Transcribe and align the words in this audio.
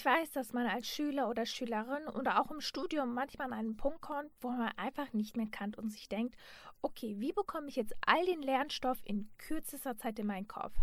Ich 0.00 0.06
weiß, 0.06 0.30
dass 0.30 0.54
man 0.54 0.66
als 0.66 0.88
Schüler 0.88 1.28
oder 1.28 1.44
Schülerin 1.44 2.08
oder 2.08 2.40
auch 2.40 2.50
im 2.50 2.62
Studium 2.62 3.12
manchmal 3.12 3.48
an 3.48 3.52
einen 3.52 3.76
Punkt 3.76 4.00
kommt, 4.00 4.30
wo 4.40 4.48
man 4.48 4.72
einfach 4.78 5.12
nicht 5.12 5.36
mehr 5.36 5.48
kann 5.50 5.74
und 5.74 5.90
sich 5.90 6.08
denkt, 6.08 6.36
okay, 6.80 7.16
wie 7.18 7.34
bekomme 7.34 7.68
ich 7.68 7.76
jetzt 7.76 7.92
all 8.06 8.24
den 8.24 8.40
Lernstoff 8.40 8.96
in 9.04 9.28
kürzester 9.36 9.98
Zeit 9.98 10.18
in 10.18 10.26
meinen 10.26 10.48
Kopf? 10.48 10.74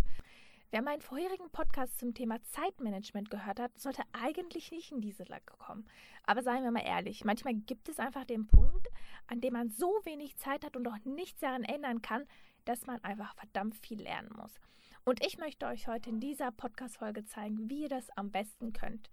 Wer 0.70 0.84
meinen 0.84 1.02
vorherigen 1.02 1.50
Podcast 1.50 1.98
zum 1.98 2.14
Thema 2.14 2.44
Zeitmanagement 2.44 3.32
gehört 3.32 3.60
hat, 3.60 3.76
sollte 3.80 4.04
eigentlich 4.14 4.70
nicht 4.70 4.92
in 4.92 5.02
diese 5.02 5.24
Lage 5.24 5.52
kommen. 5.58 5.88
Aber 6.28 6.44
seien 6.44 6.64
wir 6.64 6.70
mal 6.70 6.86
ehrlich, 6.86 7.26
manchmal 7.26 7.56
gibt 7.56 7.90
es 7.90 7.98
einfach 7.98 8.24
den 8.24 8.46
Punkt, 8.46 8.88
an 9.26 9.42
dem 9.42 9.54
man 9.54 9.72
so 9.72 10.00
wenig 10.04 10.38
Zeit 10.38 10.64
hat 10.64 10.78
und 10.78 10.88
auch 10.88 11.06
nichts 11.06 11.40
daran 11.40 11.64
ändern 11.64 12.04
kann, 12.04 12.28
dass 12.66 12.86
man 12.86 13.04
einfach 13.04 13.34
verdammt 13.34 13.78
viel 13.78 14.00
lernen 14.00 14.30
muss. 14.40 14.60
Und 15.08 15.26
ich 15.26 15.38
möchte 15.38 15.68
euch 15.68 15.88
heute 15.88 16.10
in 16.10 16.20
dieser 16.20 16.52
Podcast-Folge 16.52 17.24
zeigen, 17.24 17.70
wie 17.70 17.84
ihr 17.84 17.88
das 17.88 18.10
am 18.18 18.30
besten 18.30 18.74
könnt. 18.74 19.10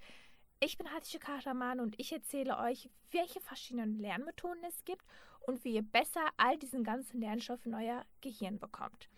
Ich 0.58 0.76
bin 0.76 0.92
Hatice 0.92 1.20
Kahraman 1.20 1.78
und 1.78 1.94
ich 2.00 2.12
erzähle 2.12 2.58
euch, 2.58 2.90
welche 3.12 3.40
verschiedenen 3.40 4.00
Lernmethoden 4.00 4.64
es 4.64 4.84
gibt 4.84 5.04
und 5.46 5.62
wie 5.62 5.76
ihr 5.76 5.82
besser 5.82 6.26
all 6.36 6.58
diesen 6.58 6.82
ganzen 6.82 7.20
Lernstoff 7.20 7.64
in 7.64 7.76
euer 7.76 8.04
Gehirn 8.22 8.58
bekommt. 8.58 9.08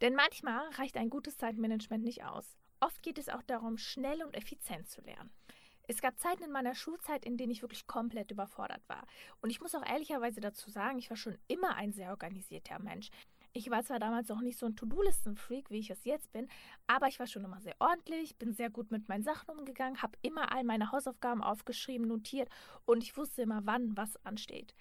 Denn 0.00 0.14
manchmal 0.14 0.66
reicht 0.76 0.96
ein 0.96 1.10
gutes 1.10 1.36
Zeitmanagement 1.36 2.02
nicht 2.02 2.24
aus. 2.24 2.56
Oft 2.80 3.02
geht 3.02 3.18
es 3.18 3.28
auch 3.28 3.42
darum, 3.42 3.76
schnell 3.76 4.24
und 4.24 4.34
effizient 4.34 4.88
zu 4.88 5.02
lernen. 5.02 5.30
Es 5.88 6.00
gab 6.00 6.18
Zeiten 6.18 6.42
in 6.42 6.52
meiner 6.52 6.74
Schulzeit, 6.74 7.26
in 7.26 7.36
denen 7.36 7.52
ich 7.52 7.60
wirklich 7.60 7.86
komplett 7.86 8.30
überfordert 8.30 8.82
war. 8.88 9.06
Und 9.42 9.50
ich 9.50 9.60
muss 9.60 9.74
auch 9.74 9.84
ehrlicherweise 9.84 10.40
dazu 10.40 10.70
sagen, 10.70 10.98
ich 10.98 11.10
war 11.10 11.18
schon 11.18 11.36
immer 11.48 11.76
ein 11.76 11.92
sehr 11.92 12.12
organisierter 12.12 12.78
Mensch. 12.78 13.10
Ich 13.56 13.70
war 13.70 13.82
zwar 13.82 13.98
damals 13.98 14.30
auch 14.30 14.42
nicht 14.42 14.58
so 14.58 14.66
ein 14.66 14.76
To-Do-Listen-Freak, 14.76 15.70
wie 15.70 15.78
ich 15.78 15.88
es 15.88 16.04
jetzt 16.04 16.30
bin, 16.30 16.46
aber 16.86 17.08
ich 17.08 17.18
war 17.18 17.26
schon 17.26 17.42
immer 17.42 17.58
sehr 17.62 17.74
ordentlich, 17.78 18.36
bin 18.36 18.52
sehr 18.52 18.68
gut 18.68 18.90
mit 18.90 19.08
meinen 19.08 19.22
Sachen 19.22 19.48
umgegangen, 19.48 20.02
habe 20.02 20.18
immer 20.20 20.52
all 20.52 20.62
meine 20.62 20.92
Hausaufgaben 20.92 21.42
aufgeschrieben, 21.42 22.06
notiert 22.06 22.50
und 22.84 23.02
ich 23.02 23.16
wusste 23.16 23.40
immer, 23.40 23.62
wann 23.64 23.96
was 23.96 24.22
ansteht. 24.26 24.74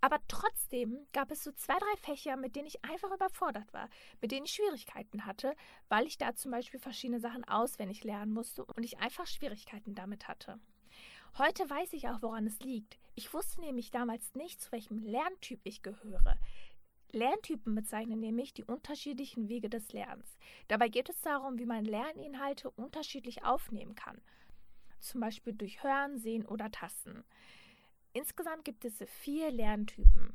Aber 0.00 0.16
trotzdem 0.28 1.06
gab 1.12 1.30
es 1.30 1.44
so 1.44 1.52
zwei, 1.52 1.78
drei 1.78 1.96
Fächer, 2.00 2.38
mit 2.38 2.56
denen 2.56 2.68
ich 2.68 2.82
einfach 2.86 3.12
überfordert 3.12 3.70
war, 3.74 3.90
mit 4.22 4.32
denen 4.32 4.46
ich 4.46 4.52
Schwierigkeiten 4.52 5.26
hatte, 5.26 5.54
weil 5.90 6.06
ich 6.06 6.16
da 6.16 6.34
zum 6.34 6.52
Beispiel 6.52 6.80
verschiedene 6.80 7.20
Sachen 7.20 7.44
auswendig 7.44 8.02
lernen 8.02 8.32
musste 8.32 8.64
und 8.64 8.82
ich 8.82 8.98
einfach 8.98 9.26
Schwierigkeiten 9.26 9.94
damit 9.94 10.26
hatte. 10.26 10.58
Heute 11.38 11.68
weiß 11.68 11.92
ich 11.92 12.08
auch, 12.08 12.20
woran 12.20 12.46
es 12.46 12.58
liegt. 12.60 12.98
Ich 13.14 13.32
wusste 13.32 13.60
nämlich 13.60 13.90
damals 13.90 14.34
nicht, 14.34 14.60
zu 14.60 14.72
welchem 14.72 14.98
Lerntyp 14.98 15.60
ich 15.64 15.82
gehöre. 15.82 16.38
Lerntypen 17.12 17.74
bezeichnen 17.74 18.20
nämlich 18.20 18.54
die 18.54 18.64
unterschiedlichen 18.64 19.48
Wege 19.48 19.68
des 19.68 19.92
Lernens. 19.92 20.36
Dabei 20.68 20.88
geht 20.88 21.08
es 21.08 21.20
darum, 21.20 21.58
wie 21.58 21.66
man 21.66 21.84
Lerninhalte 21.84 22.70
unterschiedlich 22.70 23.44
aufnehmen 23.44 23.94
kann. 23.94 24.20
Zum 24.98 25.20
Beispiel 25.20 25.52
durch 25.52 25.82
Hören, 25.82 26.18
Sehen 26.18 26.46
oder 26.46 26.70
Tasten. 26.70 27.24
Insgesamt 28.12 28.64
gibt 28.64 28.84
es 28.84 29.02
vier 29.06 29.50
Lerntypen. 29.50 30.34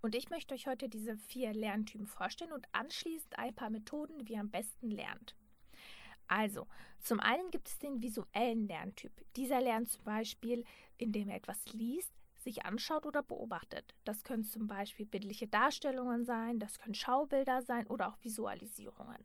Und 0.00 0.14
ich 0.14 0.30
möchte 0.30 0.54
euch 0.54 0.66
heute 0.66 0.88
diese 0.88 1.16
vier 1.16 1.52
Lerntypen 1.52 2.06
vorstellen 2.06 2.52
und 2.52 2.66
anschließend 2.72 3.38
ein 3.38 3.54
paar 3.54 3.70
Methoden, 3.70 4.26
wie 4.28 4.34
ihr 4.34 4.40
am 4.40 4.50
besten 4.50 4.90
lernt. 4.90 5.34
Also, 6.28 6.66
zum 7.00 7.20
einen 7.20 7.50
gibt 7.50 7.68
es 7.68 7.78
den 7.78 8.02
visuellen 8.02 8.68
Lerntyp. 8.68 9.12
Dieser 9.34 9.60
lernt 9.60 9.90
zum 9.90 10.04
Beispiel, 10.04 10.64
indem 10.98 11.30
er 11.30 11.36
etwas 11.36 11.64
liest, 11.72 12.12
sich 12.40 12.64
anschaut 12.64 13.06
oder 13.06 13.22
beobachtet. 13.22 13.94
Das 14.04 14.24
können 14.24 14.44
zum 14.44 14.66
Beispiel 14.66 15.06
bildliche 15.06 15.46
Darstellungen 15.46 16.24
sein, 16.24 16.58
das 16.58 16.78
können 16.78 16.94
Schaubilder 16.94 17.62
sein 17.62 17.86
oder 17.86 18.08
auch 18.08 18.16
Visualisierungen. 18.22 19.24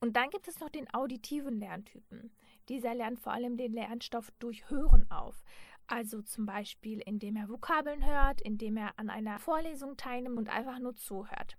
Und 0.00 0.16
dann 0.16 0.30
gibt 0.30 0.48
es 0.48 0.60
noch 0.60 0.70
den 0.70 0.92
auditiven 0.94 1.58
Lerntypen. 1.58 2.32
Dieser 2.68 2.94
lernt 2.94 3.20
vor 3.20 3.32
allem 3.32 3.56
den 3.56 3.72
Lernstoff 3.72 4.30
durch 4.38 4.68
Hören 4.70 5.10
auf. 5.10 5.42
Also 5.86 6.22
zum 6.22 6.46
Beispiel, 6.46 7.02
indem 7.04 7.36
er 7.36 7.48
Vokabeln 7.48 8.06
hört, 8.06 8.40
indem 8.40 8.76
er 8.76 8.98
an 8.98 9.10
einer 9.10 9.38
Vorlesung 9.38 9.96
teilnimmt 9.96 10.38
und 10.38 10.48
einfach 10.48 10.78
nur 10.78 10.96
zuhört. 10.96 11.58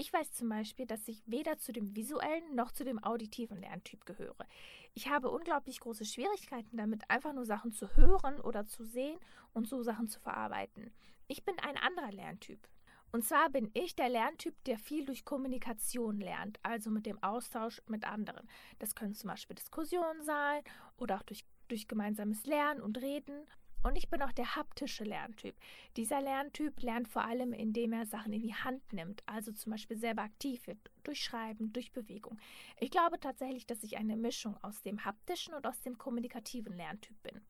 Ich 0.00 0.12
weiß 0.12 0.30
zum 0.30 0.48
Beispiel, 0.48 0.86
dass 0.86 1.08
ich 1.08 1.24
weder 1.26 1.58
zu 1.58 1.72
dem 1.72 1.96
visuellen 1.96 2.54
noch 2.54 2.70
zu 2.70 2.84
dem 2.84 3.02
auditiven 3.02 3.60
Lerntyp 3.60 4.06
gehöre. 4.06 4.46
Ich 4.94 5.08
habe 5.08 5.28
unglaublich 5.28 5.80
große 5.80 6.04
Schwierigkeiten 6.04 6.76
damit, 6.76 7.10
einfach 7.10 7.32
nur 7.32 7.44
Sachen 7.44 7.72
zu 7.72 7.96
hören 7.96 8.40
oder 8.40 8.64
zu 8.64 8.84
sehen 8.84 9.18
und 9.54 9.66
so 9.66 9.82
Sachen 9.82 10.06
zu 10.06 10.20
verarbeiten. 10.20 10.92
Ich 11.26 11.44
bin 11.44 11.58
ein 11.58 11.76
anderer 11.76 12.12
Lerntyp. 12.12 12.68
Und 13.10 13.24
zwar 13.24 13.50
bin 13.50 13.72
ich 13.74 13.96
der 13.96 14.08
Lerntyp, 14.08 14.54
der 14.66 14.78
viel 14.78 15.04
durch 15.04 15.24
Kommunikation 15.24 16.20
lernt, 16.20 16.60
also 16.62 16.90
mit 16.90 17.04
dem 17.04 17.20
Austausch 17.20 17.82
mit 17.88 18.04
anderen. 18.04 18.48
Das 18.78 18.94
können 18.94 19.16
zum 19.16 19.30
Beispiel 19.30 19.56
Diskussionen 19.56 20.22
sein 20.22 20.62
oder 20.96 21.16
auch 21.16 21.24
durch, 21.24 21.44
durch 21.66 21.88
gemeinsames 21.88 22.46
Lernen 22.46 22.82
und 22.82 22.98
Reden. 22.98 23.48
Und 23.82 23.96
ich 23.96 24.08
bin 24.10 24.22
auch 24.22 24.32
der 24.32 24.56
haptische 24.56 25.04
Lerntyp. 25.04 25.54
Dieser 25.96 26.20
Lerntyp 26.20 26.82
lernt 26.82 27.08
vor 27.08 27.24
allem, 27.24 27.52
indem 27.52 27.92
er 27.92 28.06
Sachen 28.06 28.32
in 28.32 28.42
die 28.42 28.54
Hand 28.54 28.92
nimmt, 28.92 29.22
also 29.26 29.52
zum 29.52 29.72
Beispiel 29.72 29.96
selber 29.96 30.22
aktiv 30.22 30.66
wird, 30.66 30.78
durch 31.04 31.22
Schreiben, 31.22 31.72
durch 31.72 31.92
Bewegung. 31.92 32.38
Ich 32.80 32.90
glaube 32.90 33.20
tatsächlich, 33.20 33.66
dass 33.66 33.84
ich 33.84 33.96
eine 33.96 34.16
Mischung 34.16 34.56
aus 34.62 34.82
dem 34.82 35.04
haptischen 35.04 35.54
und 35.54 35.66
aus 35.66 35.80
dem 35.80 35.96
kommunikativen 35.96 36.76
Lerntyp 36.76 37.22
bin. 37.22 37.40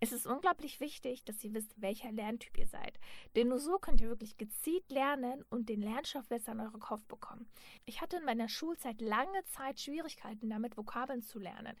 Es 0.00 0.10
ist 0.10 0.26
unglaublich 0.26 0.80
wichtig, 0.80 1.22
dass 1.24 1.44
ihr 1.44 1.54
wisst, 1.54 1.80
welcher 1.80 2.10
Lerntyp 2.10 2.58
ihr 2.58 2.66
seid. 2.66 2.98
Denn 3.36 3.46
nur 3.46 3.60
so 3.60 3.78
könnt 3.78 4.00
ihr 4.00 4.08
wirklich 4.08 4.36
gezielt 4.36 4.90
lernen 4.90 5.44
und 5.48 5.68
den 5.68 5.80
Lernstoff 5.80 6.26
besser 6.26 6.52
in 6.52 6.60
euren 6.60 6.80
Kopf 6.80 7.04
bekommen. 7.04 7.48
Ich 7.84 8.00
hatte 8.00 8.16
in 8.16 8.24
meiner 8.24 8.48
Schulzeit 8.48 9.00
lange 9.00 9.44
Zeit 9.44 9.78
Schwierigkeiten 9.78 10.50
damit, 10.50 10.76
Vokabeln 10.76 11.22
zu 11.22 11.38
lernen. 11.38 11.76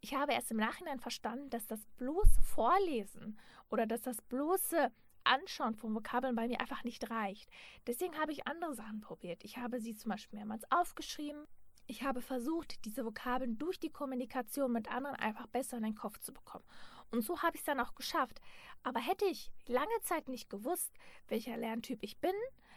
Ich 0.00 0.14
habe 0.14 0.32
erst 0.32 0.50
im 0.50 0.58
Nachhinein 0.58 1.00
verstanden, 1.00 1.50
dass 1.50 1.66
das 1.66 1.86
bloße 1.96 2.42
Vorlesen 2.42 3.38
oder 3.70 3.86
dass 3.86 4.02
das 4.02 4.20
bloße 4.22 4.90
Anschauen 5.24 5.74
von 5.74 5.94
Vokabeln 5.94 6.34
bei 6.34 6.46
mir 6.46 6.60
einfach 6.60 6.84
nicht 6.84 7.10
reicht. 7.10 7.48
Deswegen 7.86 8.18
habe 8.18 8.32
ich 8.32 8.46
andere 8.46 8.74
Sachen 8.74 9.00
probiert. 9.00 9.42
Ich 9.44 9.56
habe 9.56 9.80
sie 9.80 9.96
zum 9.96 10.10
Beispiel 10.10 10.38
mehrmals 10.38 10.70
aufgeschrieben. 10.70 11.46
Ich 11.86 12.02
habe 12.02 12.22
versucht, 12.22 12.84
diese 12.84 13.04
Vokabeln 13.04 13.58
durch 13.58 13.78
die 13.78 13.90
Kommunikation 13.90 14.72
mit 14.72 14.90
anderen 14.90 15.16
einfach 15.16 15.46
besser 15.46 15.76
in 15.76 15.82
den 15.82 15.94
Kopf 15.94 16.18
zu 16.18 16.32
bekommen. 16.32 16.64
Und 17.10 17.22
so 17.22 17.42
habe 17.42 17.56
ich 17.56 17.60
es 17.60 17.66
dann 17.66 17.80
auch 17.80 17.94
geschafft. 17.94 18.40
Aber 18.82 19.00
hätte 19.00 19.26
ich 19.26 19.52
lange 19.66 20.00
Zeit 20.02 20.28
nicht 20.28 20.48
gewusst, 20.48 20.92
welcher 21.28 21.56
Lerntyp 21.56 21.98
ich 22.02 22.18
bin, 22.18 22.34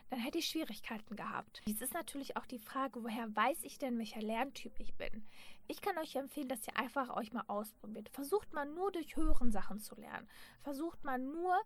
dann 0.09 0.19
hätte 0.19 0.38
ich 0.38 0.47
Schwierigkeiten 0.47 1.16
gehabt. 1.16 1.62
Dies 1.68 1.81
ist 1.81 1.94
natürlich 1.94 2.38
auch 2.38 2.45
die 2.45 2.59
Frage, 2.59 3.03
woher 3.03 3.35
weiß 3.35 3.63
ich 3.63 3.78
denn, 3.78 3.97
welcher 3.97 4.22
Lerntyp 4.22 4.79
ich 4.79 4.94
bin? 4.95 5.25
Ich 5.68 5.81
kann 5.81 5.97
euch 5.97 6.16
empfehlen, 6.16 6.47
dass 6.47 6.66
ihr 6.68 6.78
einfach 6.78 7.16
euch 7.16 7.34
mal 7.34 7.44
ausprobiert. 7.47 8.09
Versucht 8.09 8.53
mal 8.53 8.66
nur 8.66 8.91
durch 8.91 9.16
Hören 9.16 9.51
Sachen 9.51 9.79
zu 9.79 9.95
lernen. 9.95 10.28
Versucht 10.62 11.03
mal 11.03 11.19
nur 11.19 11.57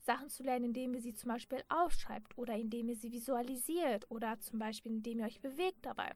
Sachen 0.00 0.30
zu 0.30 0.42
lernen, 0.42 0.66
indem 0.66 0.94
ihr 0.94 1.02
sie 1.02 1.14
zum 1.14 1.28
Beispiel 1.28 1.62
aufschreibt 1.68 2.38
oder 2.38 2.54
indem 2.54 2.88
ihr 2.88 2.96
sie 2.96 3.12
visualisiert 3.12 4.08
oder 4.10 4.38
zum 4.38 4.58
Beispiel 4.58 4.92
indem 4.92 5.18
ihr 5.20 5.26
euch 5.26 5.40
bewegt 5.40 5.84
dabei. 5.84 6.12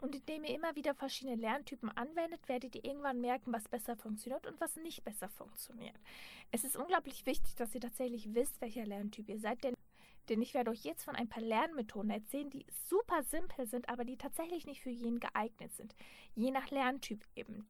Und 0.00 0.14
indem 0.14 0.44
ihr 0.44 0.54
immer 0.54 0.74
wieder 0.76 0.94
verschiedene 0.94 1.36
Lerntypen 1.36 1.90
anwendet, 1.90 2.48
werdet 2.48 2.74
ihr 2.74 2.84
irgendwann 2.84 3.20
merken, 3.20 3.52
was 3.52 3.68
besser 3.68 3.96
funktioniert 3.96 4.46
und 4.46 4.58
was 4.58 4.76
nicht 4.76 5.04
besser 5.04 5.28
funktioniert. 5.28 5.94
Es 6.50 6.64
ist 6.64 6.76
unglaublich 6.76 7.26
wichtig, 7.26 7.54
dass 7.54 7.74
ihr 7.74 7.82
tatsächlich 7.82 8.34
wisst, 8.34 8.62
welcher 8.62 8.86
Lerntyp 8.86 9.28
ihr 9.28 9.38
seid, 9.38 9.62
denn 9.62 9.74
denn 10.30 10.40
ich 10.40 10.54
werde 10.54 10.70
euch 10.70 10.84
jetzt 10.84 11.04
von 11.04 11.16
ein 11.16 11.28
paar 11.28 11.42
Lernmethoden 11.42 12.10
erzählen, 12.10 12.48
die 12.48 12.64
super 12.88 13.22
simpel 13.24 13.66
sind, 13.66 13.88
aber 13.88 14.04
die 14.04 14.16
tatsächlich 14.16 14.64
nicht 14.64 14.80
für 14.80 14.90
jeden 14.90 15.20
geeignet 15.20 15.74
sind. 15.74 15.94
Je 16.34 16.50
nach 16.50 16.70
Lerntyp 16.70 17.26
eben. 17.34 17.66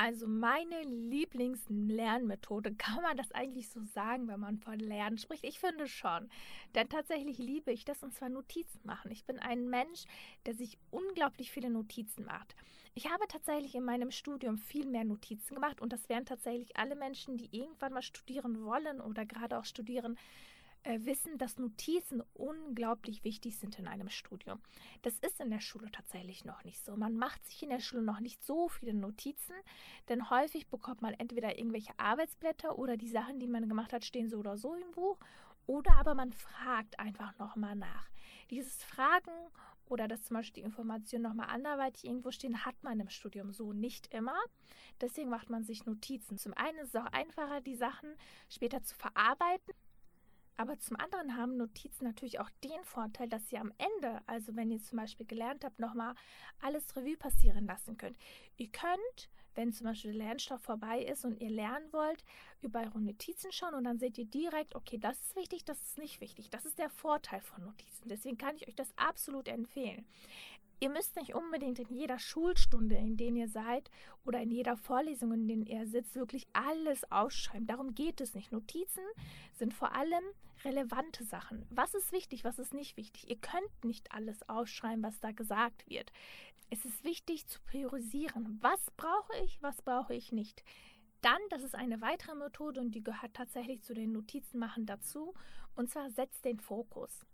Also 0.00 0.28
meine 0.28 0.80
Lieblingslernmethode, 0.84 2.72
kann 2.78 3.02
man 3.02 3.16
das 3.16 3.32
eigentlich 3.32 3.68
so 3.68 3.82
sagen, 3.82 4.28
wenn 4.28 4.38
man 4.38 4.58
von 4.58 4.78
Lernen 4.78 5.18
spricht? 5.18 5.42
Ich 5.42 5.58
finde 5.58 5.88
schon. 5.88 6.30
Denn 6.76 6.88
tatsächlich 6.88 7.38
liebe 7.38 7.72
ich 7.72 7.84
das 7.84 8.04
und 8.04 8.14
zwar 8.14 8.28
Notizen 8.28 8.80
machen. 8.84 9.10
Ich 9.10 9.24
bin 9.24 9.40
ein 9.40 9.68
Mensch, 9.68 10.04
der 10.46 10.54
sich 10.54 10.78
unglaublich 10.92 11.50
viele 11.50 11.68
Notizen 11.68 12.26
macht. 12.26 12.54
Ich 12.94 13.10
habe 13.10 13.26
tatsächlich 13.26 13.74
in 13.74 13.84
meinem 13.84 14.12
Studium 14.12 14.56
viel 14.56 14.86
mehr 14.86 15.04
Notizen 15.04 15.56
gemacht 15.56 15.80
und 15.80 15.92
das 15.92 16.08
wären 16.08 16.26
tatsächlich 16.26 16.76
alle 16.76 16.94
Menschen, 16.94 17.36
die 17.36 17.48
irgendwann 17.50 17.92
mal 17.92 18.02
studieren 18.02 18.64
wollen 18.64 19.00
oder 19.00 19.26
gerade 19.26 19.58
auch 19.58 19.64
studieren, 19.64 20.16
äh, 20.82 21.00
wissen, 21.02 21.38
dass 21.38 21.58
Notizen 21.58 22.22
unglaublich 22.34 23.24
wichtig 23.24 23.56
sind 23.56 23.78
in 23.78 23.86
einem 23.86 24.08
Studium. 24.08 24.60
Das 25.02 25.18
ist 25.18 25.40
in 25.40 25.50
der 25.50 25.60
Schule 25.60 25.90
tatsächlich 25.90 26.44
noch 26.44 26.64
nicht 26.64 26.84
so. 26.84 26.96
Man 26.96 27.16
macht 27.16 27.44
sich 27.46 27.62
in 27.62 27.70
der 27.70 27.80
Schule 27.80 28.02
noch 28.02 28.20
nicht 28.20 28.44
so 28.44 28.68
viele 28.68 28.94
Notizen, 28.94 29.54
denn 30.08 30.30
häufig 30.30 30.68
bekommt 30.68 31.02
man 31.02 31.14
entweder 31.14 31.58
irgendwelche 31.58 31.92
Arbeitsblätter 31.98 32.78
oder 32.78 32.96
die 32.96 33.08
Sachen, 33.08 33.38
die 33.38 33.48
man 33.48 33.68
gemacht 33.68 33.92
hat, 33.92 34.04
stehen 34.04 34.28
so 34.28 34.38
oder 34.38 34.56
so 34.56 34.74
im 34.74 34.90
Buch. 34.92 35.18
Oder 35.66 35.96
aber 35.96 36.14
man 36.14 36.32
fragt 36.32 36.98
einfach 36.98 37.36
nochmal 37.38 37.76
nach. 37.76 38.08
Dieses 38.50 38.82
Fragen 38.82 39.32
oder 39.90 40.08
dass 40.08 40.24
zum 40.24 40.36
Beispiel 40.36 40.62
die 40.62 40.66
Informationen 40.66 41.24
nochmal 41.24 41.48
anderweitig 41.50 42.04
irgendwo 42.04 42.30
stehen, 42.30 42.64
hat 42.64 42.82
man 42.82 43.00
im 43.00 43.08
Studium 43.08 43.52
so 43.52 43.72
nicht 43.72 44.12
immer. 44.12 44.38
Deswegen 45.00 45.28
macht 45.28 45.50
man 45.50 45.64
sich 45.64 45.86
Notizen. 45.86 46.38
Zum 46.38 46.54
einen 46.54 46.78
ist 46.78 46.94
es 46.94 47.00
auch 47.00 47.12
einfacher, 47.12 47.60
die 47.60 47.74
Sachen 47.74 48.14
später 48.48 48.82
zu 48.82 48.94
verarbeiten. 48.94 49.74
Aber 50.58 50.76
zum 50.80 50.96
anderen 50.96 51.36
haben 51.36 51.56
Notizen 51.56 52.04
natürlich 52.04 52.40
auch 52.40 52.50
den 52.64 52.82
Vorteil, 52.82 53.28
dass 53.28 53.52
ihr 53.52 53.60
am 53.60 53.72
Ende, 53.78 54.20
also 54.26 54.56
wenn 54.56 54.72
ihr 54.72 54.82
zum 54.82 54.98
Beispiel 54.98 55.24
gelernt 55.24 55.64
habt, 55.64 55.78
nochmal 55.78 56.16
alles 56.60 56.96
Revue 56.96 57.16
passieren 57.16 57.64
lassen 57.64 57.96
könnt. 57.96 58.18
Ihr 58.56 58.68
könnt, 58.68 59.30
wenn 59.54 59.72
zum 59.72 59.86
Beispiel 59.86 60.10
der 60.12 60.26
Lernstoff 60.26 60.60
vorbei 60.60 61.04
ist 61.04 61.24
und 61.24 61.40
ihr 61.40 61.48
lernen 61.48 61.86
wollt, 61.92 62.24
über 62.60 62.80
eure 62.80 63.00
Notizen 63.00 63.52
schauen 63.52 63.74
und 63.74 63.84
dann 63.84 64.00
seht 64.00 64.18
ihr 64.18 64.26
direkt, 64.26 64.74
okay, 64.74 64.98
das 64.98 65.20
ist 65.20 65.36
wichtig, 65.36 65.64
das 65.64 65.80
ist 65.80 65.98
nicht 65.98 66.20
wichtig. 66.20 66.50
Das 66.50 66.66
ist 66.66 66.80
der 66.80 66.90
Vorteil 66.90 67.40
von 67.40 67.62
Notizen. 67.62 68.08
Deswegen 68.08 68.36
kann 68.36 68.56
ich 68.56 68.66
euch 68.66 68.74
das 68.74 68.92
absolut 68.96 69.46
empfehlen. 69.46 70.06
Ihr 70.80 70.90
müsst 70.90 71.16
nicht 71.16 71.34
unbedingt 71.34 71.80
in 71.80 71.92
jeder 71.92 72.18
Schulstunde, 72.18 72.94
in 72.96 73.16
der 73.16 73.28
ihr 73.28 73.48
seid, 73.48 73.90
oder 74.24 74.40
in 74.40 74.50
jeder 74.50 74.76
Vorlesung, 74.76 75.32
in 75.32 75.48
der 75.66 75.80
ihr 75.80 75.86
sitzt, 75.86 76.14
wirklich 76.14 76.46
alles 76.52 77.10
ausschreiben. 77.10 77.66
Darum 77.66 77.94
geht 77.94 78.20
es 78.20 78.34
nicht. 78.34 78.52
Notizen 78.52 79.02
sind 79.54 79.74
vor 79.74 79.94
allem 79.94 80.22
relevante 80.64 81.24
Sachen. 81.24 81.66
Was 81.70 81.94
ist 81.94 82.12
wichtig, 82.12 82.44
was 82.44 82.58
ist 82.58 82.74
nicht 82.74 82.96
wichtig? 82.96 83.28
Ihr 83.28 83.38
könnt 83.38 83.84
nicht 83.84 84.12
alles 84.12 84.48
ausschreiben, 84.48 85.02
was 85.02 85.18
da 85.20 85.32
gesagt 85.32 85.88
wird. 85.88 86.12
Es 86.70 86.84
ist 86.84 87.02
wichtig 87.02 87.46
zu 87.46 87.60
priorisieren. 87.62 88.58
Was 88.60 88.90
brauche 88.96 89.36
ich, 89.44 89.60
was 89.62 89.82
brauche 89.82 90.14
ich 90.14 90.32
nicht? 90.32 90.62
Dann, 91.22 91.40
das 91.50 91.62
ist 91.62 91.74
eine 91.74 92.00
weitere 92.00 92.36
Methode 92.36 92.80
und 92.80 92.92
die 92.92 93.02
gehört 93.02 93.34
tatsächlich 93.34 93.82
zu 93.82 93.94
den 93.94 94.12
Notizen 94.12 94.58
machen 94.58 94.86
dazu. 94.86 95.34
Und 95.74 95.90
zwar 95.90 96.10
setzt 96.10 96.44
den 96.44 96.60
Fokus. 96.60 97.26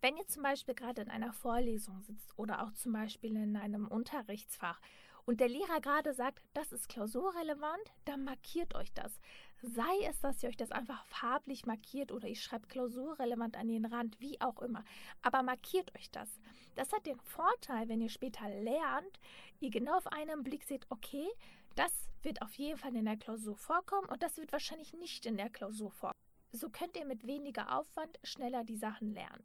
Wenn 0.00 0.16
ihr 0.16 0.26
zum 0.26 0.42
Beispiel 0.42 0.74
gerade 0.74 1.02
in 1.02 1.10
einer 1.10 1.32
Vorlesung 1.32 2.00
sitzt 2.02 2.36
oder 2.38 2.62
auch 2.62 2.72
zum 2.72 2.92
Beispiel 2.92 3.36
in 3.36 3.56
einem 3.56 3.86
Unterrichtsfach 3.86 4.80
und 5.24 5.40
der 5.40 5.48
Lehrer 5.48 5.80
gerade 5.80 6.12
sagt, 6.14 6.42
das 6.52 6.72
ist 6.72 6.88
klausurrelevant, 6.88 7.92
dann 8.04 8.24
markiert 8.24 8.74
euch 8.74 8.92
das. 8.92 9.20
Sei 9.62 10.04
es, 10.08 10.20
dass 10.20 10.42
ihr 10.42 10.48
euch 10.48 10.56
das 10.56 10.72
einfach 10.72 11.04
farblich 11.06 11.66
markiert 11.66 12.10
oder 12.10 12.26
ich 12.26 12.42
schreibe 12.42 12.66
klausurrelevant 12.66 13.56
an 13.56 13.68
den 13.68 13.84
Rand, 13.84 14.18
wie 14.18 14.40
auch 14.40 14.60
immer. 14.60 14.84
Aber 15.22 15.42
markiert 15.42 15.94
euch 15.96 16.10
das. 16.10 16.40
Das 16.74 16.92
hat 16.92 17.06
den 17.06 17.20
Vorteil, 17.20 17.88
wenn 17.88 18.00
ihr 18.00 18.08
später 18.08 18.48
lernt, 18.48 19.20
ihr 19.60 19.70
genau 19.70 19.96
auf 19.96 20.08
einen 20.08 20.42
Blick 20.42 20.64
seht, 20.64 20.86
okay, 20.90 21.28
das 21.76 21.92
wird 22.22 22.42
auf 22.42 22.54
jeden 22.54 22.78
Fall 22.78 22.94
in 22.96 23.04
der 23.04 23.16
Klausur 23.16 23.56
vorkommen 23.56 24.08
und 24.08 24.22
das 24.22 24.36
wird 24.36 24.52
wahrscheinlich 24.52 24.92
nicht 24.94 25.26
in 25.26 25.36
der 25.36 25.50
Klausur 25.50 25.92
vorkommen. 25.92 26.12
So 26.52 26.68
könnt 26.68 26.96
ihr 26.96 27.06
mit 27.06 27.26
weniger 27.26 27.78
Aufwand 27.78 28.18
schneller 28.22 28.62
die 28.62 28.76
Sachen 28.76 29.14
lernen. 29.14 29.44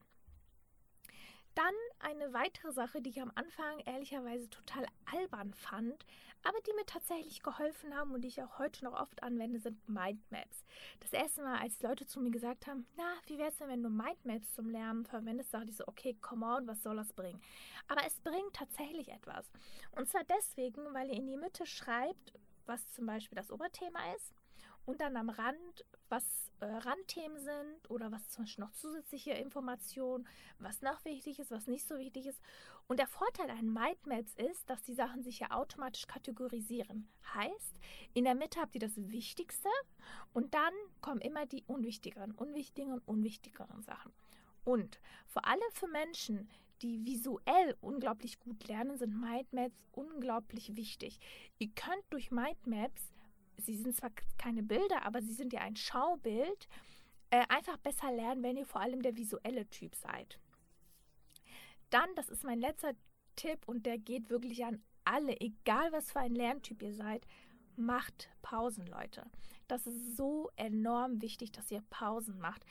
Dann 1.55 1.73
eine 1.99 2.33
weitere 2.33 2.71
Sache, 2.71 3.01
die 3.01 3.09
ich 3.09 3.19
am 3.19 3.31
Anfang 3.33 3.79
ehrlicherweise 3.79 4.47
total 4.47 4.85
albern 5.11 5.53
fand, 5.55 6.05
aber 6.43 6.59
die 6.67 6.73
mir 6.73 6.85
tatsächlich 6.85 7.41
geholfen 7.41 7.95
haben 7.95 8.13
und 8.13 8.21
die 8.21 8.27
ich 8.27 8.43
auch 8.43 8.59
heute 8.59 8.85
noch 8.85 8.93
oft 8.93 9.23
anwende, 9.23 9.59
sind 9.59 9.89
Mindmaps. 9.89 10.65
Das 10.99 11.13
erste 11.13 11.41
Mal, 11.41 11.57
als 11.57 11.81
Leute 11.81 12.05
zu 12.05 12.19
mir 12.19 12.29
gesagt 12.29 12.67
haben, 12.67 12.85
na, 12.95 13.11
wie 13.25 13.39
wäre 13.39 13.49
es 13.49 13.57
denn, 13.57 13.69
wenn 13.69 13.81
du 13.81 13.89
Mindmaps 13.89 14.53
zum 14.53 14.69
Lernen 14.69 15.05
verwendest, 15.05 15.51
dachte 15.51 15.71
ich 15.71 15.77
so, 15.77 15.87
okay, 15.87 16.15
come 16.21 16.45
on, 16.45 16.67
was 16.67 16.83
soll 16.83 16.97
das 16.97 17.11
bringen? 17.13 17.41
Aber 17.87 18.05
es 18.05 18.19
bringt 18.19 18.53
tatsächlich 18.53 19.09
etwas. 19.09 19.49
Und 19.93 20.07
zwar 20.09 20.25
deswegen, 20.25 20.93
weil 20.93 21.07
ihr 21.07 21.15
in 21.15 21.25
die 21.25 21.37
Mitte 21.37 21.65
schreibt, 21.65 22.33
was 22.67 22.87
zum 22.91 23.07
Beispiel 23.07 23.37
das 23.37 23.51
Oberthema 23.51 24.13
ist 24.13 24.36
und 24.87 25.01
dann 25.01 25.17
am 25.17 25.29
Rand, 25.29 25.85
was 26.07 26.23
äh, 26.61 26.65
Randthemen 26.65 27.37
sind 27.39 27.89
oder 27.89 28.09
was 28.09 28.29
zum 28.29 28.45
Beispiel 28.45 28.63
noch 28.63 28.71
zusätzliche 28.71 29.31
Informationen, 29.31 30.25
was 30.59 30.81
noch 30.81 31.03
wichtig 31.03 31.39
ist, 31.39 31.51
was 31.51 31.67
nicht 31.67 31.85
so 31.85 31.97
wichtig 31.97 32.25
ist. 32.25 32.41
Und 32.87 32.97
der 32.97 33.07
Vorteil 33.07 33.49
an 33.49 33.71
Mindmaps 33.71 34.33
ist, 34.35 34.69
dass 34.69 34.81
die 34.83 34.93
Sachen 34.93 35.23
sich 35.23 35.39
ja 35.39 35.51
automatisch 35.51 36.07
kategorisieren. 36.07 37.09
Heißt, 37.33 37.79
in 38.13 38.23
der 38.23 38.33
Mitte 38.33 38.61
habt 38.61 38.75
ihr 38.75 38.81
das 38.81 38.95
Wichtigste 38.95 39.67
und 40.33 40.53
dann 40.53 40.73
kommen 41.01 41.19
immer 41.19 41.45
die 41.45 41.65
unwichtigeren, 41.67 42.31
unwichtigen 42.31 42.93
und 42.93 43.05
unwichtigeren 43.05 43.83
Sachen. 43.83 44.13
Und 44.63 45.01
vor 45.27 45.45
allem 45.45 45.59
für 45.73 45.87
Menschen, 45.87 46.49
die 46.81 47.05
visuell 47.05 47.75
unglaublich 47.81 48.39
gut 48.39 48.65
lernen, 48.69 48.97
sind 48.97 49.19
Mindmaps 49.19 49.83
unglaublich 49.91 50.77
wichtig. 50.77 51.19
Ihr 51.59 51.71
könnt 51.75 52.05
durch 52.09 52.31
Mindmaps 52.31 53.11
sie 53.57 53.75
sind 53.75 53.95
zwar 53.95 54.11
keine 54.37 54.63
Bilder, 54.63 55.05
aber 55.05 55.21
sie 55.21 55.33
sind 55.33 55.53
ja 55.53 55.61
ein 55.61 55.75
Schaubild, 55.75 56.67
äh, 57.29 57.45
einfach 57.49 57.77
besser 57.77 58.11
lernen, 58.11 58.43
wenn 58.43 58.57
ihr 58.57 58.65
vor 58.65 58.81
allem 58.81 59.01
der 59.01 59.17
visuelle 59.17 59.67
Typ 59.69 59.95
seid. 59.95 60.39
Dann, 61.89 62.09
das 62.15 62.29
ist 62.29 62.43
mein 62.43 62.59
letzter 62.59 62.93
Tipp 63.35 63.59
und 63.65 63.85
der 63.85 63.97
geht 63.97 64.29
wirklich 64.29 64.65
an 64.65 64.81
alle, 65.05 65.39
egal 65.39 65.91
was 65.91 66.11
für 66.11 66.19
ein 66.19 66.35
Lerntyp 66.35 66.81
ihr 66.81 66.93
seid, 66.93 67.25
macht 67.75 68.29
Pausen, 68.41 68.85
Leute. 68.87 69.25
Das 69.67 69.87
ist 69.87 70.17
so 70.17 70.49
enorm 70.55 71.21
wichtig, 71.21 71.51
dass 71.51 71.71
ihr 71.71 71.83
Pausen 71.89 72.39
macht. 72.39 72.65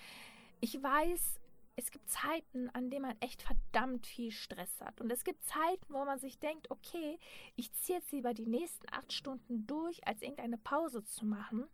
Ich 0.60 0.82
weiß, 0.82 1.40
es 1.76 1.90
gibt 1.90 2.08
Zeiten, 2.08 2.70
an 2.70 2.90
denen 2.90 3.02
man 3.02 3.20
echt 3.20 3.42
verdammt 3.42 4.06
viel 4.06 4.30
Stress 4.30 4.80
hat. 4.80 5.00
Und 5.00 5.12
es 5.12 5.24
gibt 5.24 5.44
Zeiten, 5.44 5.92
wo 5.92 6.04
man 6.04 6.18
sich 6.18 6.38
denkt, 6.38 6.70
okay, 6.70 7.18
ich 7.54 7.72
ziehe 7.74 7.98
jetzt 7.98 8.12
lieber 8.12 8.32
die 8.32 8.46
nächsten 8.46 8.86
acht 8.90 9.12
Stunden 9.12 9.66
durch, 9.66 10.06
als 10.06 10.22
irgendeine 10.22 10.56
Pause 10.56 11.04
zu 11.04 11.26
machen 11.26 11.66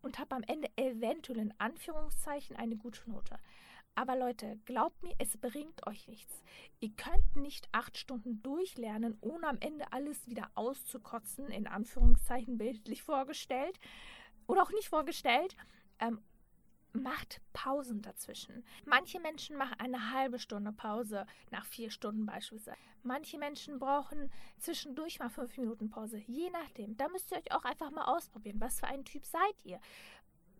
und 0.00 0.18
habe 0.18 0.34
am 0.34 0.42
Ende 0.44 0.70
eventuell 0.76 1.38
in 1.38 1.54
Anführungszeichen 1.58 2.56
eine 2.56 2.76
gute 2.76 3.08
Note. 3.10 3.38
Aber 3.94 4.16
Leute, 4.16 4.58
glaubt 4.64 5.02
mir, 5.02 5.14
es 5.18 5.36
bringt 5.36 5.86
euch 5.86 6.08
nichts. 6.08 6.42
Ihr 6.80 6.92
könnt 6.96 7.36
nicht 7.36 7.68
acht 7.72 7.98
Stunden 7.98 8.42
durchlernen, 8.42 9.18
ohne 9.20 9.46
am 9.46 9.58
Ende 9.60 9.92
alles 9.92 10.26
wieder 10.26 10.50
auszukotzen, 10.54 11.48
in 11.50 11.66
Anführungszeichen 11.66 12.56
bildlich 12.56 13.02
vorgestellt 13.02 13.78
oder 14.46 14.62
auch 14.62 14.70
nicht 14.70 14.88
vorgestellt. 14.88 15.54
Ähm, 15.98 16.22
macht 16.92 17.40
Pausen 17.52 18.02
dazwischen. 18.02 18.64
Manche 18.84 19.20
Menschen 19.20 19.56
machen 19.56 19.78
eine 19.78 20.12
halbe 20.12 20.38
Stunde 20.38 20.72
Pause 20.72 21.26
nach 21.50 21.64
vier 21.64 21.90
Stunden 21.90 22.26
beispielsweise. 22.26 22.76
Manche 23.02 23.38
Menschen 23.38 23.78
brauchen 23.78 24.30
zwischendurch 24.58 25.18
mal 25.18 25.30
fünf 25.30 25.56
Minuten 25.56 25.90
Pause, 25.90 26.18
je 26.26 26.50
nachdem. 26.50 26.96
Da 26.96 27.08
müsst 27.08 27.30
ihr 27.30 27.38
euch 27.38 27.52
auch 27.52 27.64
einfach 27.64 27.90
mal 27.90 28.04
ausprobieren. 28.04 28.60
Was 28.60 28.80
für 28.80 28.86
ein 28.86 29.04
Typ 29.04 29.24
seid 29.24 29.64
ihr? 29.64 29.80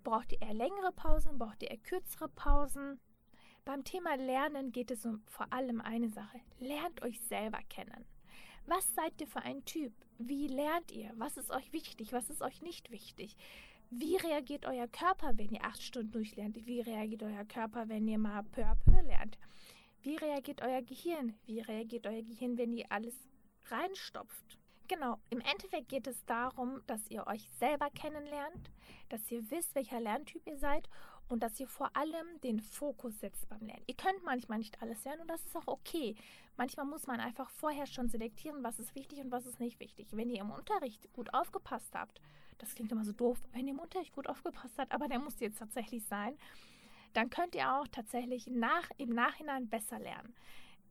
Braucht 0.02 0.32
ihr 0.32 0.40
eher 0.40 0.54
längere 0.54 0.92
Pausen? 0.92 1.38
Braucht 1.38 1.62
ihr 1.62 1.70
eher 1.70 1.78
kürzere 1.78 2.28
Pausen? 2.28 3.00
Beim 3.64 3.84
Thema 3.84 4.16
Lernen 4.16 4.72
geht 4.72 4.90
es 4.90 5.04
um 5.04 5.22
vor 5.26 5.52
allem 5.52 5.80
eine 5.80 6.08
Sache. 6.08 6.40
Lernt 6.58 7.02
euch 7.02 7.20
selber 7.20 7.60
kennen. 7.68 8.06
Was 8.66 8.94
seid 8.94 9.20
ihr 9.20 9.26
für 9.26 9.42
ein 9.42 9.64
Typ? 9.64 9.92
Wie 10.18 10.46
lernt 10.46 10.92
ihr? 10.92 11.12
Was 11.16 11.36
ist 11.36 11.50
euch 11.50 11.72
wichtig? 11.72 12.12
Was 12.12 12.30
ist 12.30 12.42
euch 12.42 12.62
nicht 12.62 12.90
wichtig? 12.90 13.36
Wie 13.92 14.16
reagiert 14.16 14.66
euer 14.66 14.86
Körper, 14.86 15.32
wenn 15.36 15.50
ihr 15.50 15.64
acht 15.64 15.82
Stunden 15.82 16.12
durchlernt? 16.12 16.64
Wie 16.64 16.80
reagiert 16.80 17.24
euer 17.24 17.44
Körper, 17.44 17.88
wenn 17.88 18.06
ihr 18.06 18.18
mal 18.18 18.44
peu 18.44 18.62
à 18.64 18.76
peu 18.76 19.00
lernt? 19.02 19.36
Wie 20.02 20.14
reagiert 20.14 20.62
euer 20.62 20.80
Gehirn? 20.80 21.34
Wie 21.44 21.58
reagiert 21.58 22.06
euer 22.06 22.22
Gehirn, 22.22 22.56
wenn 22.56 22.72
ihr 22.72 22.86
alles 22.88 23.16
reinstopft? 23.66 24.58
Genau, 24.86 25.18
im 25.30 25.40
Endeffekt 25.40 25.88
geht 25.88 26.06
es 26.06 26.24
darum, 26.24 26.80
dass 26.86 27.10
ihr 27.10 27.26
euch 27.26 27.50
selber 27.58 27.90
kennenlernt, 27.90 28.70
dass 29.08 29.28
ihr 29.28 29.50
wisst, 29.50 29.74
welcher 29.74 30.00
Lerntyp 30.00 30.46
ihr 30.46 30.56
seid 30.56 30.88
und 31.28 31.42
dass 31.42 31.58
ihr 31.58 31.66
vor 31.66 31.96
allem 31.96 32.40
den 32.44 32.60
Fokus 32.60 33.18
setzt 33.18 33.48
beim 33.48 33.66
Lernen. 33.66 33.84
Ihr 33.88 33.96
könnt 33.96 34.22
manchmal 34.22 34.58
nicht 34.58 34.80
alles 34.80 35.02
lernen 35.04 35.22
und 35.22 35.28
das 35.28 35.44
ist 35.44 35.56
auch 35.56 35.66
okay. 35.66 36.14
Manchmal 36.56 36.86
muss 36.86 37.08
man 37.08 37.18
einfach 37.18 37.50
vorher 37.50 37.86
schon 37.86 38.08
selektieren, 38.08 38.62
was 38.62 38.78
ist 38.78 38.94
wichtig 38.94 39.18
und 39.18 39.32
was 39.32 39.46
ist 39.46 39.58
nicht 39.58 39.80
wichtig. 39.80 40.08
Wenn 40.12 40.30
ihr 40.30 40.42
im 40.42 40.52
Unterricht 40.52 41.12
gut 41.12 41.34
aufgepasst 41.34 41.92
habt, 41.92 42.20
das 42.60 42.74
klingt 42.74 42.92
immer 42.92 43.04
so 43.04 43.12
doof, 43.12 43.38
wenn 43.52 43.66
ihr 43.66 43.74
im 43.74 43.80
Unterricht 43.80 44.14
gut 44.14 44.28
aufgepasst 44.28 44.78
habt, 44.78 44.92
aber 44.92 45.08
der 45.08 45.18
muss 45.18 45.40
jetzt 45.40 45.58
tatsächlich 45.58 46.04
sein, 46.04 46.36
dann 47.12 47.30
könnt 47.30 47.54
ihr 47.54 47.72
auch 47.72 47.88
tatsächlich 47.88 48.46
nach, 48.46 48.88
im 48.98 49.10
Nachhinein 49.10 49.68
besser 49.68 49.98
lernen. 49.98 50.34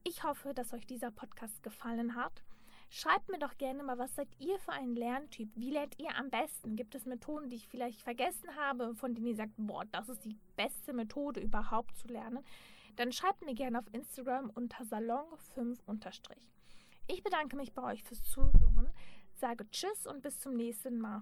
Ich 0.04 0.24
hoffe, 0.24 0.54
dass 0.54 0.74
euch 0.74 0.86
dieser 0.86 1.12
Podcast 1.12 1.62
gefallen 1.64 2.16
hat. 2.16 2.44
Schreibt 2.90 3.30
mir 3.30 3.38
doch 3.38 3.58
gerne 3.58 3.84
mal, 3.84 4.00
was 4.00 4.16
seid 4.16 4.28
ihr 4.40 4.58
für 4.60 4.72
ein 4.72 4.96
Lerntyp? 4.96 5.50
Wie 5.56 5.70
lernt 5.70 6.00
ihr 6.00 6.16
am 6.18 6.30
besten? 6.30 6.76
Gibt 6.76 6.96
es 6.96 7.06
Methoden, 7.06 7.50
die 7.50 7.58
ich 7.58 7.68
vielleicht 7.68 8.02
vergessen 8.02 8.56
habe, 8.56 8.96
von 8.96 9.14
denen 9.14 9.28
ihr 9.28 9.36
sagt, 9.36 9.54
boah, 9.58 9.86
das 9.92 10.10
ist 10.10 10.26
die 10.26 10.36
beste 10.56 10.94
Methode 10.94 11.40
überhaupt 11.40 11.96
zu 11.98 12.08
lernen? 12.08 12.44
Dann 12.96 13.12
schreibt 13.12 13.46
mir 13.46 13.54
gerne 13.54 13.80
auf 13.80 13.86
Instagram 13.94 14.50
unter 14.50 14.84
Salon5 14.84 15.78
Ich 17.08 17.24
bedanke 17.24 17.56
mich 17.56 17.74
bei 17.74 17.84
euch 17.84 18.04
fürs 18.04 18.24
Zuhören 18.24 18.92
sage 19.40 19.70
Tschüss 19.72 20.06
und 20.06 20.22
bis 20.22 20.40
zum 20.40 20.56
nächsten 20.56 21.00
Mal. 21.00 21.22